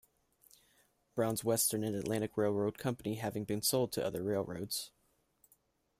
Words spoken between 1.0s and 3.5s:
Brown's Western and Atlantic Railroad Company having